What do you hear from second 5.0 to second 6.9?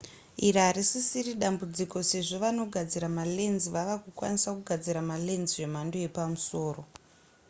malens zvemhando yepamusoro